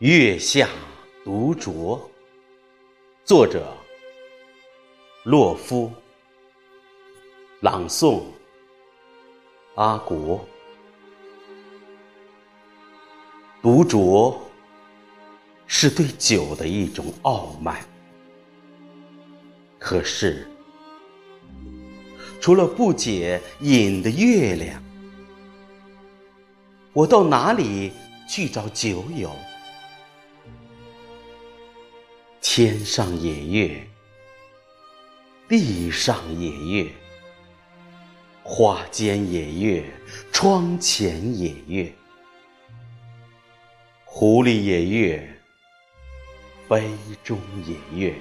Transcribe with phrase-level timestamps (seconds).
[0.00, 0.68] 月下
[1.24, 1.98] 独酌，
[3.24, 3.74] 作者：
[5.24, 5.90] 洛夫，
[7.60, 8.22] 朗诵：
[9.74, 10.46] 阿国。
[13.62, 14.36] 独酌
[15.66, 17.82] 是对酒的一种傲慢，
[19.78, 20.46] 可是，
[22.38, 24.82] 除了不解饮的月亮，
[26.92, 27.92] 我到哪里
[28.28, 29.34] 去找酒友？
[32.56, 33.86] 天上也月，
[35.46, 36.90] 地上也月，
[38.42, 39.84] 花间也月，
[40.32, 41.92] 窗前也月，
[44.06, 45.38] 湖里也月，
[46.66, 46.88] 杯
[47.22, 48.14] 中也月。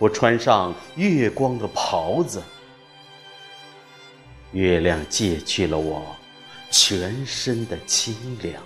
[0.00, 2.42] 我穿上月光的袍子，
[4.50, 6.04] 月亮借去了我
[6.68, 8.60] 全身的清凉。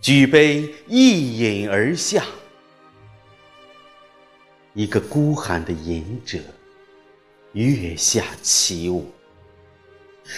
[0.00, 2.24] 举杯一饮而下，
[4.72, 6.38] 一个孤寒的饮者，
[7.52, 9.10] 月下起舞。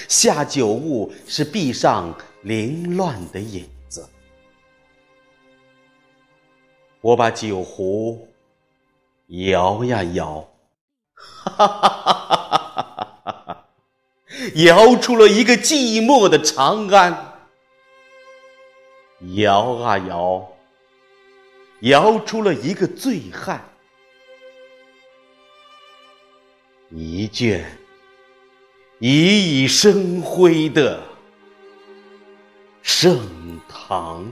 [0.06, 4.08] 下酒物是壁上凌乱的影子。
[7.00, 8.28] 我把酒壶
[9.26, 10.48] 摇呀摇，
[11.14, 13.66] 哈哈哈哈哈哈，
[14.54, 17.27] 摇出了一个寂寞的长安。
[19.34, 20.48] 摇啊摇，
[21.80, 23.62] 摇出了一个醉汉，
[26.90, 27.64] 一卷
[29.00, 31.02] 熠熠生辉的
[32.82, 34.24] 盛唐。